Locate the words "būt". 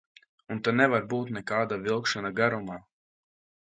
1.11-1.29